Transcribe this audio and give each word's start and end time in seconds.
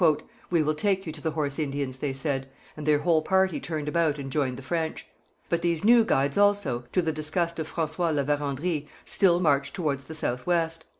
'We 0.49 0.63
will 0.63 0.73
take 0.73 1.05
you 1.05 1.11
to 1.13 1.21
the 1.21 1.29
Horse 1.29 1.59
Indians,' 1.59 1.99
they 1.99 2.11
said, 2.11 2.49
and 2.75 2.87
their 2.87 2.97
whole 2.97 3.21
party 3.21 3.59
turned 3.59 3.87
about 3.87 4.17
and 4.17 4.31
joined 4.31 4.57
the 4.57 4.63
French. 4.63 5.05
But 5.47 5.61
these 5.61 5.83
new 5.83 6.03
guides 6.03 6.39
also, 6.39 6.85
to 6.91 7.03
the 7.03 7.11
disgust 7.11 7.59
of 7.59 7.71
François 7.71 8.11
La 8.11 8.23
Vérendrye, 8.23 8.87
still 9.05 9.39
marched 9.39 9.75
towards 9.75 10.05
the 10.05 10.15
south 10.15 10.47
west. 10.47 10.85